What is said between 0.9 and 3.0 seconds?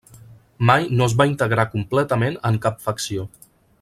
no es va integrar completament en cap